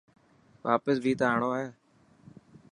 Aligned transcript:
واپس 0.67 0.97
بي 1.03 1.13
ته 1.19 1.25
آڻو 1.33 1.49
هي. 1.57 1.67